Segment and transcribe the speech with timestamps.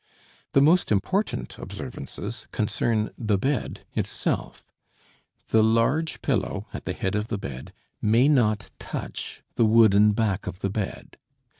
[0.53, 4.73] The most important observances concern the bed itself.
[5.49, 10.47] The large pillow at the head of the bed may not touch the wooden back
[10.47, 11.17] of the bed.